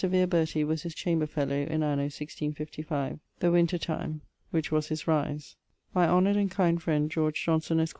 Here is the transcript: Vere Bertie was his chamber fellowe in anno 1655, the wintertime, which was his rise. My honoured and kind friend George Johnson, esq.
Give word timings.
Vere 0.03 0.25
Bertie 0.25 0.63
was 0.63 0.81
his 0.81 0.95
chamber 0.95 1.27
fellowe 1.27 1.61
in 1.67 1.83
anno 1.83 2.05
1655, 2.05 3.19
the 3.37 3.51
wintertime, 3.51 4.21
which 4.49 4.71
was 4.71 4.87
his 4.87 5.05
rise. 5.07 5.57
My 5.93 6.07
honoured 6.09 6.37
and 6.37 6.49
kind 6.49 6.81
friend 6.81 7.07
George 7.07 7.43
Johnson, 7.45 7.79
esq. 7.79 7.89